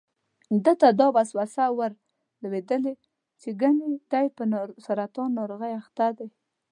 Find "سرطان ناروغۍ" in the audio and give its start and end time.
4.85-5.73